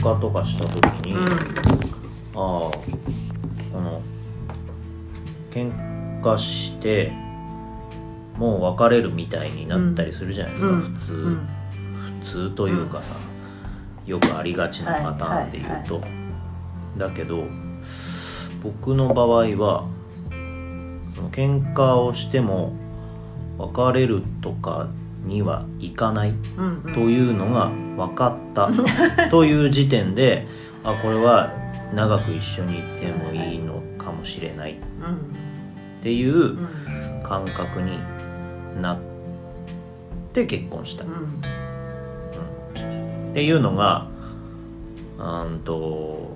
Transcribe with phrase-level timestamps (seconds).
[0.00, 1.24] 嘩とかした時に、うん。
[1.24, 2.72] ああこ
[3.74, 4.02] の
[5.50, 5.72] 喧
[6.20, 7.12] 嘩して
[8.36, 10.80] もう別れるみたいになったりするじゃないですか、うん。
[10.80, 11.48] 普通、うん。
[12.24, 13.14] 普通というかさ、
[14.06, 16.02] よくありがちなパターンで言うと、
[16.96, 17.44] だけど
[18.62, 19.86] 僕の場合は
[21.14, 22.72] その喧嘩をしても
[23.58, 24.88] 別れるとか
[25.24, 26.94] にはいかないうんうん。
[26.94, 27.70] というのが
[28.06, 28.70] 分かった
[29.30, 30.46] という時点で
[30.84, 31.52] あこれは
[31.94, 34.72] 長く一緒にいてもいいのかもしれない。
[34.72, 36.68] っうんていううん
[37.22, 37.98] 感覚に
[38.80, 38.98] なっ
[40.32, 41.10] て結婚した、うん。
[43.30, 44.06] っていうのが
[45.18, 46.34] うんと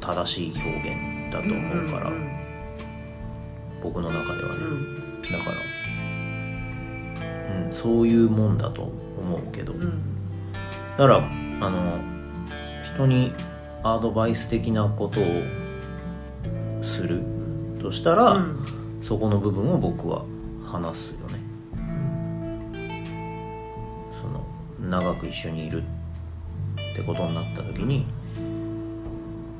[0.00, 2.30] 正しい表現だと思うから、うん
[3.82, 5.22] 僕の中ではね、うん。
[5.22, 5.56] だから、
[7.64, 10.09] うん、そういうもんだと思うけど、だうん
[11.00, 11.98] からあの
[12.82, 13.32] 人に
[13.82, 15.24] アドバイス的なことを
[16.82, 17.22] する。
[17.80, 19.00] としたら、うん。
[19.00, 20.26] そこの部分を僕は
[20.62, 21.40] 話すよね。
[24.20, 24.44] その
[24.90, 25.82] 長く一緒にいる
[26.92, 28.04] ってことになった時に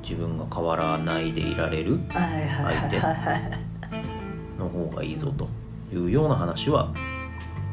[0.02, 5.48] 自分が変わらないでいられるはいはいはいはいはいの方がいいぞと
[5.90, 6.88] いうような話は、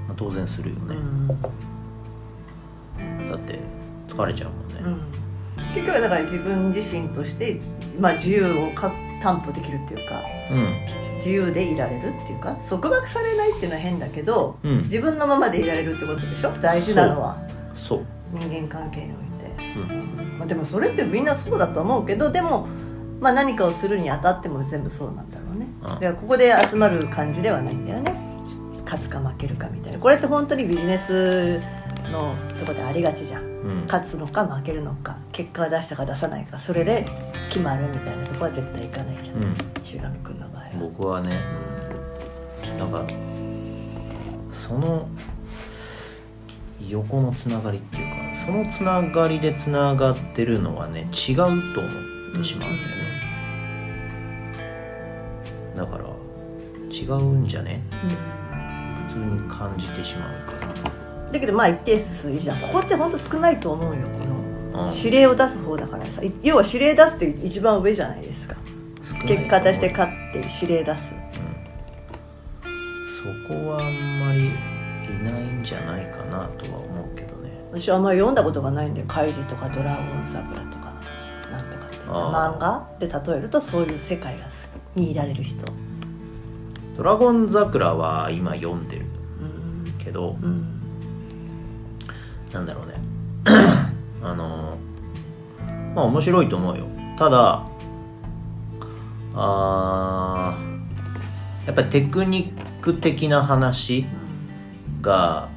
[0.08, 0.96] まあ当然するよね、
[3.28, 3.60] だって
[4.08, 4.76] 疲れちゃうもんね、
[5.58, 5.74] うん。
[5.74, 7.60] 結局はだから自分自身として、
[8.00, 10.76] まあ、自由をか担保できるっていうかうん。
[11.18, 14.84] 自由でいられるっていうか束縛されないっていうのは変だけどうん。
[14.84, 16.52] 自分のままでいられるってことでしょ？
[16.52, 17.38] 大事なのは。
[17.76, 19.84] そう、人間関係において、う
[20.34, 20.38] ん。
[20.38, 22.68] まあ、でもそれってみんなそうだと思うけどでも、
[23.20, 25.68] まあ、何かをするにあたっても全部そうなんだろうね。
[25.82, 28.16] うんだからここで集まる感じではないんだよね。
[28.84, 30.00] 勝つか負けるかみたいな。
[30.00, 31.60] これって本当にビジネス
[32.12, 33.44] のとこでありがちじゃん。
[33.44, 33.82] うん。
[33.88, 37.06] 勝つのか負けるのか結果を出したか出さないかそれで
[37.48, 41.42] 決まるみたいなとこは絶対いかないじゃん、うん、石上君の場合は、僕はね
[42.78, 43.06] なんか
[44.52, 45.10] その
[46.88, 51.54] 横のつながりっていうかそのつながりでつながってるのはね違うと思っ
[52.38, 53.08] てしまうんだよね。
[55.76, 56.06] だから
[56.92, 57.82] 違うんじゃね？
[59.10, 60.54] 普通に感じてしまうか
[60.92, 62.62] うんだけどまあ一定数いるじゃん。
[62.62, 64.02] ここって本当少ないと思うよ。
[64.74, 66.22] この指令を出す方だからさ。
[66.22, 68.56] い要は指令出すって一番上じゃないですか。
[69.26, 71.16] 結果出して勝って指令出す。
[72.64, 74.52] そこはあんまりい
[75.24, 77.52] ないんじゃないかなとは思うけどね。
[77.72, 80.94] 私はあんまり読んだことがないんで「カイジ」とか「ドラゴン桜」とか
[81.52, 81.98] なんとかって。
[82.10, 84.50] あ漫画で例えるとそういう世界が好
[84.96, 85.66] きにいられる人。
[86.96, 89.06] ドラゴン桜は今読んでる
[89.42, 89.94] うん。
[89.98, 90.77] けどうん
[92.52, 92.94] なんだろうね。
[94.24, 94.78] あの
[95.96, 96.86] まあ面白いと思うよ。
[97.18, 97.64] ただ
[99.36, 104.06] あーやっぱりテクニック的な話
[105.02, 105.50] が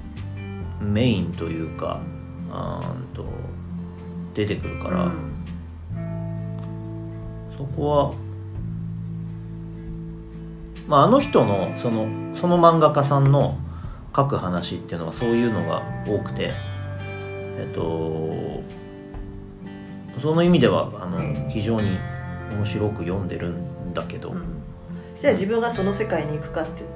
[0.81, 2.01] メインというか
[2.51, 3.25] あーんと
[4.35, 5.13] 出てくるから、うん。
[7.57, 8.13] そこは
[10.89, 13.57] まああの人のそのその漫画家さんの
[14.15, 16.53] 書く話っていうのはそういうのが多くて
[17.61, 18.63] えっと
[20.21, 21.99] その意味ではあの非常に
[22.53, 24.63] 面白く読んでるんだけど、うん。
[25.19, 26.89] じゃあ自分がその世界に行くかっていう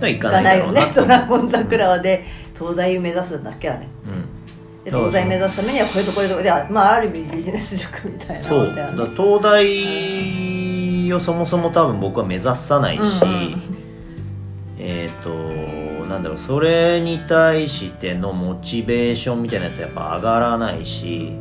[0.00, 0.90] といか行かないよね。
[0.94, 2.24] とドラゴン桜はで
[2.56, 3.86] 東大目指すんだっけあれ。
[4.06, 4.84] うん。
[4.84, 8.74] で東大目指すためにはこれとこれとこれであまあある意味ビジネス塾みたいなそう。
[8.74, 13.36] だ東大をそもそも多分僕は目指さないし、うんうん。
[13.36, 13.63] えっ、と
[16.14, 21.36] なんだろうそれに対してのモチベーションみたいなやつやっぱ上がらないし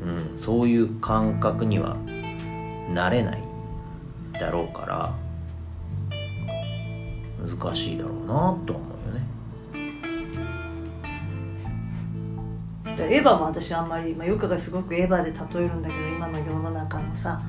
[0.00, 1.96] うん、そういう感覚には
[2.88, 3.42] なれない
[4.40, 5.14] だろうから
[7.46, 9.14] 難しいだろうなとは思うよ
[12.96, 13.14] ね。
[13.14, 17.40] エヴァも私あんまり、まあ、よくがすごくエヴァで例えるんだけど今の世の中のさ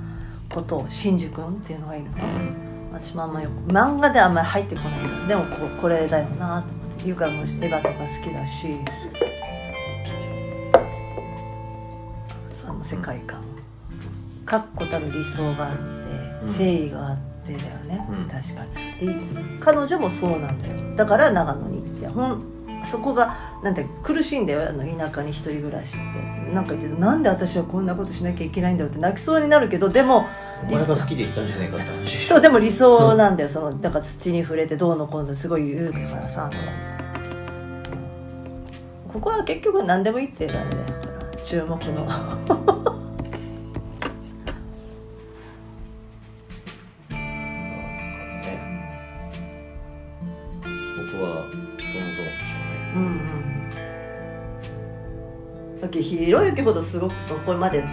[0.54, 2.73] ことをシンジ君っていうのがいるの。
[2.94, 7.08] 私もあんまよく漫画ではあんまり入ってこないからでもここれだよなと思って。
[7.08, 8.78] ゆかもエヴァとか好きだし。
[12.54, 13.42] その世界観。
[14.46, 16.48] 確固たる理想があってうん。
[16.48, 18.28] 誠意があってだよね、うん。
[18.30, 19.08] 確かに。
[19.08, 19.16] で
[19.60, 20.96] 彼女もそうなんだよ。
[20.96, 22.08] だから長野に行って。
[22.08, 22.54] ほん
[22.86, 24.70] そこがなんて苦しいんだよ。
[24.70, 26.44] あの田舎に一人暮らしって。
[26.54, 30.28] なんか言ってたなんで私はこんなことしなきゃいけないんだろうって泣きそうになるけどでも
[30.68, 32.26] お前が好きで行ったんじゃないかって話。
[32.26, 33.50] そうでも理想なんだよ。
[33.50, 36.50] そのだから土に触れてどうのこうのすごい言うからさ
[39.12, 40.84] ここは結局何でもいいっていうあれだよ
[41.44, 42.73] 注目の。
[56.18, 57.88] ひろゆきほどすごくそこまで、ね、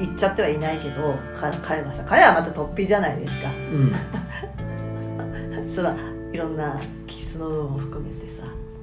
[0.00, 3.48] 行っちゃってはいないけどか彼はさ彼はまた突飛じゃないですか。
[3.48, 3.94] うん。
[5.68, 5.94] その
[6.32, 6.76] いろんな
[7.06, 8.42] 気質の部分を含めてさ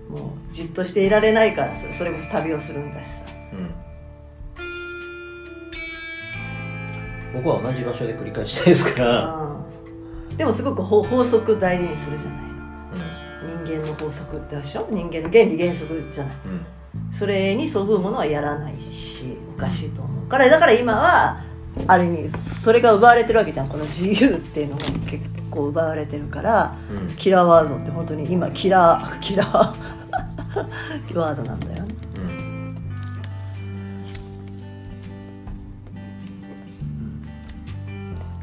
[0.09, 3.23] もうじっとしていられないからそれそれこそ旅をするんだしさ。
[3.53, 3.69] うん。
[7.41, 9.25] 僕は同じ場所で繰り返したいですから、
[10.31, 10.37] うん。
[10.37, 12.39] でもすごく法法則大事にするじゃない
[13.63, 13.65] うん。
[13.65, 14.87] 人間の法則ってでしょ？
[14.89, 16.35] 人間の原理原則じゃない。
[16.45, 16.65] うん
[17.13, 20.49] それにそぐうものはやらないしおかしいと思うから。
[20.49, 21.41] だから今は
[21.87, 23.67] ある意味それが奪われてるわけじゃん。
[23.69, 25.19] この自由っていうのが結
[25.49, 27.07] 構奪われてるから、うん。
[27.07, 31.95] キラーワードって本当に今キラー キラーワードなんだよね。
[32.17, 32.39] うん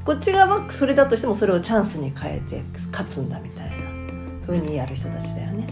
[0.04, 3.76] こっち側はそれだとしてもそれをチャンスに変えて勝つんだみたいな
[4.46, 5.66] 風にやる人たちだよね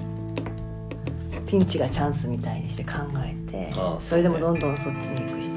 [1.47, 5.53] ピンチがチャンスみたいにして考えてそれでもどんどんそっちに行く人。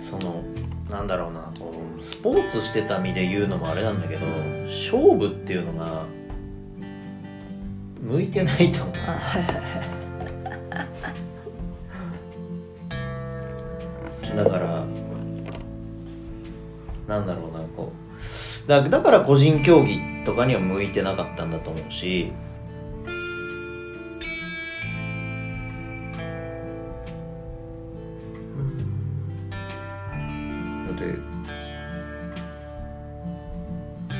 [0.00, 0.42] その
[0.90, 4.26] なんだろうなこうスポーツしてた身で言うのもあれなんだけど
[4.66, 6.04] 勝負っていうのが
[8.00, 8.94] 向いてないと思う。
[14.36, 14.84] だから
[17.08, 18.68] なんだろうなこう。
[18.68, 22.32] だだから個人競技とかには向いてなかったんだと思うし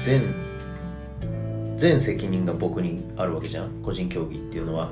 [0.05, 0.35] 全
[1.77, 3.83] 全責任が僕にあるわけじゃん。
[3.83, 4.91] 個人競技っていうのは。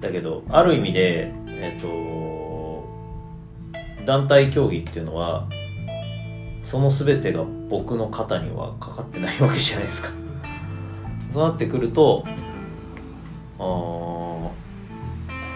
[0.00, 2.88] だけどある意味でえっ、と
[4.06, 5.46] 団体競技っていうのは
[6.62, 10.08] その全てが僕の肩にはかかってないわけじゃないですか。
[11.30, 12.24] そうなってくると
[13.58, 13.62] あ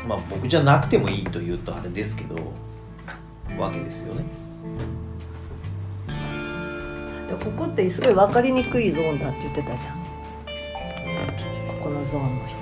[0.07, 2.37] まあ僕じゃなくてもいいというとあれですけど
[3.59, 4.44] わけですよね。
[7.37, 9.95] でここってすごい分かりにくいゾーンだって言ってたじゃん。
[11.69, 12.59] ここのゾーンの人。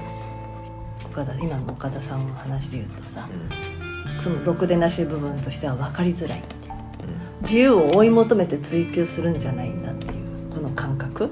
[1.06, 4.20] 岡田今の岡田さんの話で言うとさうん。
[4.20, 6.68] そのろくでなし部分としては分かりづらいって。
[6.68, 7.42] うん。
[7.42, 11.30] 自由を追い求めて追求するんじゃないんだっていうこの感覚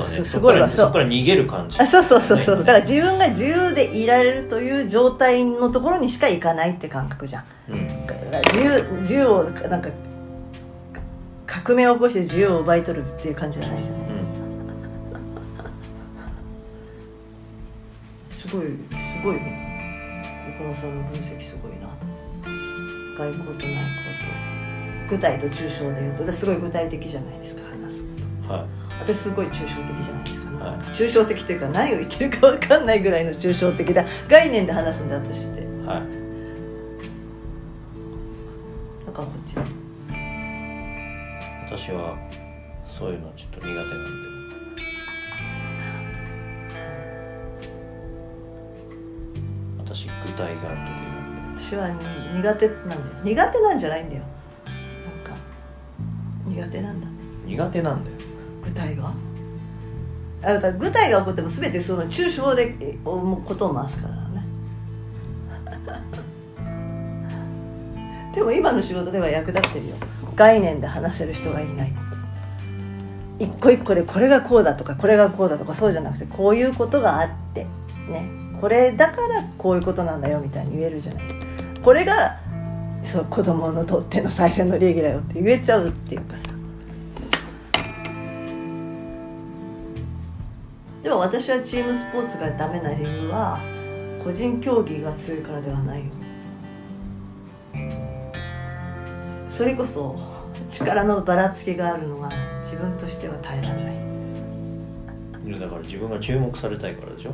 [0.00, 0.24] そうだね。
[0.24, 0.68] すすごいわ。
[0.70, 0.76] そう。
[0.78, 1.78] そこから逃げる感じ。
[1.78, 2.58] あそうそうそうそう。
[2.58, 7.44] だから自分が自由でいられるという状態のところにしか行かないって感覚じゃん。
[7.68, 7.88] うん
[8.52, 9.90] 自由自由をなんか
[11.46, 13.94] 革命を起こして自由を奪い取るっていう感じじゃないじゃん。
[13.96, 14.02] うん。
[18.30, 18.76] すごいす
[19.22, 19.72] ごいね。
[20.58, 22.06] 岡田さんの分析すごいなと。
[23.16, 23.84] 外交と内交
[24.24, 24.42] と。
[25.10, 28.08] 具体と抽象で言うとですごい具体的じゃないですか話すこ
[28.48, 28.54] と。
[28.54, 35.62] はい私すごい抽象的じゃないですか、はい抽象的というか何を言ってるか分かんないぐらいの抽象的な概念で話すんだとして。
[35.62, 36.22] はい。
[39.06, 39.56] だからこっち
[41.66, 42.16] 私は
[42.86, 43.92] そういうのちょっと苦手なんで。
[49.78, 50.60] 私具体が
[51.56, 51.96] 私はに
[52.36, 53.00] 苦手なんだよ。
[53.24, 54.22] 苦手なんじゃないんだよ。
[54.64, 55.34] なんか
[56.46, 57.06] 苦手なんだ
[57.46, 58.21] 苦手なんだよ
[58.62, 59.12] 具体が？
[60.40, 64.44] だから具体が起こっても全てその抽象で思うことを回すからね。
[68.34, 69.94] でも今の仕事では役立ってるよ。
[70.34, 71.92] 概念で話せる人がいない。
[73.38, 77.66] 一個一個でこれがこうだとかこれがこうだとかそうじゃなくてこういうことがあって
[78.08, 78.28] ね。
[78.60, 81.24] これだからこういうことなんだよみたいに言えるじゃない。
[81.82, 82.38] これが
[83.02, 86.51] そう子供のとっての最善の利益だよって言えちゃうっていうかさ。
[91.18, 93.60] 私はチームスポーツがダメな理由は
[94.22, 96.06] 個人競技が強いからではないよ。
[99.48, 100.18] それこそ
[100.70, 103.94] 力のばらつきがあるのが自分としては耐えられない。
[105.46, 107.32] いやだから自分が注目されたいからでしょ？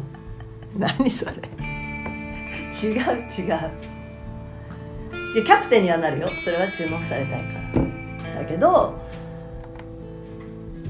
[0.77, 1.33] 何それ？
[1.33, 3.61] 違う違う。
[5.35, 6.31] でキャプテンにはなるよ。
[6.43, 7.55] それは注目されたいか
[8.33, 8.41] ら。
[8.41, 8.99] だけど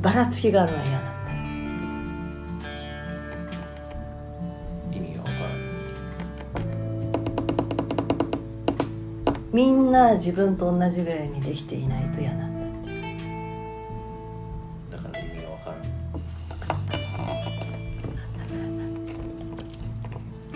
[0.00, 1.07] ばらつきがあるのは嫌な
[9.58, 13.16] みんな自分と同じぐらいにできていないと嫌なんだって。
[14.96, 15.82] だから意味が分からん。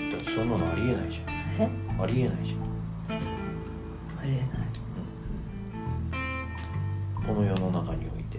[0.08, 2.00] だってそんなのありえないじゃん。
[2.00, 2.56] ありえないじゃ
[3.12, 3.18] ん。
[4.20, 4.46] ありえない、
[7.18, 8.38] うん、この世の中において、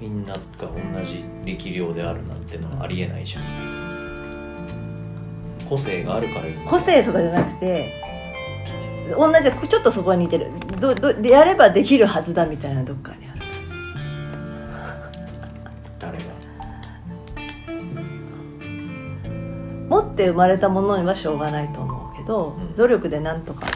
[0.00, 0.72] みんなが同
[1.04, 3.44] じ力量であるなんてのはありえないじゃん。
[5.68, 7.99] 個性があるからいい個性とかじゃなくて
[9.14, 10.50] 同じちょっとそこは似てる。
[10.80, 13.40] どどでやればできるはずだみたいなどっかにある。
[15.98, 16.24] 誰が？
[19.88, 22.76] 持って生まれたものにはしょうがないと思うけど、うん。
[22.76, 23.66] 努力でなんとか